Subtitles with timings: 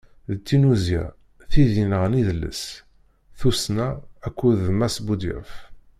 [0.33, 1.03] D tinnuzya,
[1.51, 2.61] tid yenɣan idles,
[3.39, 3.87] tussna
[4.27, 5.51] akked d Mass Budyaf.